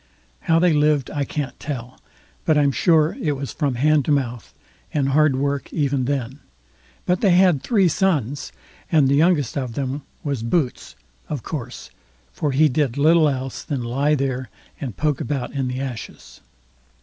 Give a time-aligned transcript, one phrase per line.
[0.39, 2.01] How they lived I can't tell,
[2.43, 4.51] but I'm sure it was from hand to mouth,
[4.91, 6.39] and hard work even then;
[7.05, 8.51] but they had three sons,
[8.91, 10.95] and the youngest of them was Boots,
[11.29, 11.91] of course,
[12.31, 16.41] for he did little else than lie there and poke about in the ashes.